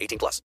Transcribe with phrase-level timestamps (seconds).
[0.00, 0.42] 18 plus.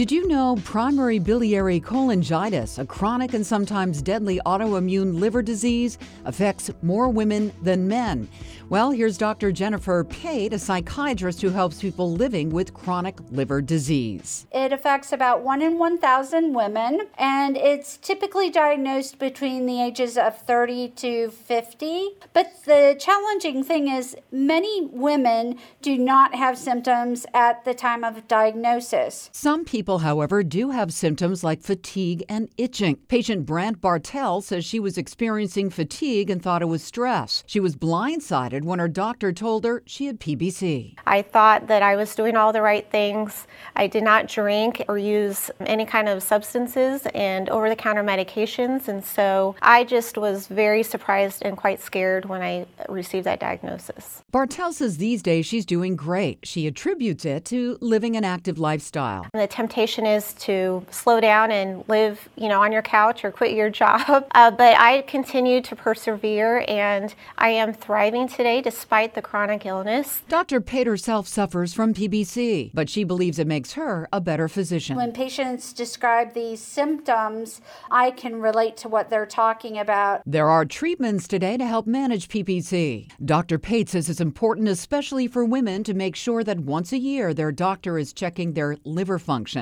[0.00, 6.70] Did you know primary biliary cholangitis, a chronic and sometimes deadly autoimmune liver disease, affects
[6.80, 8.26] more women than men?
[8.70, 9.52] Well, here's Dr.
[9.52, 14.46] Jennifer Pate, a psychiatrist who helps people living with chronic liver disease.
[14.52, 20.40] It affects about 1 in 1,000 women, and it's typically diagnosed between the ages of
[20.42, 22.10] 30 to 50.
[22.32, 28.28] But the challenging thing is, many women do not have symptoms at the time of
[28.28, 29.28] diagnosis.
[29.32, 32.96] Some people, however, do have symptoms like fatigue and itching.
[33.08, 37.44] Patient Brant Bartel says she was experiencing fatigue and thought it was stress.
[37.46, 40.94] She was blindsided when her doctor told her she had PBC.
[41.06, 43.46] I thought that I was doing all the right things.
[43.76, 48.88] I did not drink or use any kind of substances and over the counter medications.
[48.88, 54.22] And so I just was very surprised and quite scared when I received that diagnosis.
[54.30, 56.38] Bartel says these days she's doing great.
[56.44, 59.26] She attributes it to living an active lifestyle.
[59.32, 63.52] The temptation is to slow down and live, you know, on your couch or quit
[63.52, 64.26] your job.
[64.32, 70.22] Uh, but I continue to persevere and I am thriving today despite the chronic illness.
[70.28, 70.60] Dr.
[70.60, 74.96] Pate herself suffers from PBC, but she believes it makes her a better physician.
[74.96, 77.60] When patients describe these symptoms,
[77.92, 80.22] I can relate to what they're talking about.
[80.26, 83.12] There are treatments today to help manage PBC.
[83.24, 83.58] Dr.
[83.60, 87.52] Pate says it's important, especially for women, to make sure that once a year their
[87.52, 89.59] doctor is checking their liver function.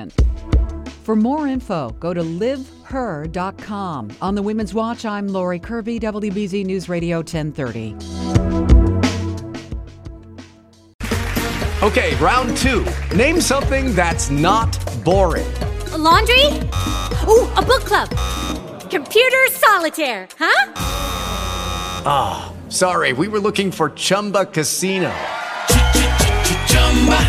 [1.03, 4.11] For more info, go to liveher.com.
[4.21, 7.95] On the Women's Watch, I'm Lori Kirby, WBZ News Radio 1030.
[11.81, 12.85] Okay, round two.
[13.15, 15.47] Name something that's not boring.
[15.93, 16.45] A laundry?
[17.27, 18.09] Ooh, a book club.
[18.91, 20.73] Computer solitaire, huh?
[22.05, 25.11] Ah, oh, sorry, we were looking for Chumba Casino.